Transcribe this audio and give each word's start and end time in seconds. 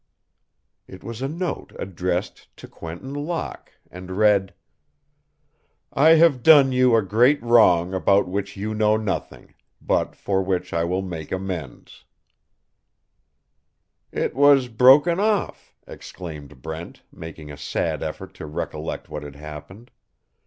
It 0.87 1.03
was 1.03 1.21
a 1.21 1.27
note 1.27 1.73
addressed 1.77 2.47
to 2.57 2.67
Quentin 2.67 3.13
Locke 3.13 3.71
and 3.91 4.09
read: 4.17 4.55
I 5.93 6.15
have 6.15 6.41
done 6.41 6.71
you 6.71 6.95
a 6.95 7.03
great 7.03 7.39
wrong 7.43 7.93
about 7.93 8.27
which 8.27 8.57
you 8.57 8.73
know 8.73 8.97
nothing, 8.97 9.53
but 9.79 10.15
for 10.15 10.41
which 10.41 10.73
I 10.73 10.85
will 10.85 11.03
make 11.03 11.31
amends 11.31 12.05
"It 14.11 14.33
was 14.35 14.69
broken 14.69 15.19
off," 15.19 15.75
exclaimed 15.85 16.63
Brent, 16.63 17.03
making 17.11 17.51
a 17.51 17.55
sad 17.57 18.01
effort 18.01 18.33
to 18.33 18.47
recollect 18.47 19.07
what 19.07 19.21
had 19.21 19.35
happened. 19.35 19.91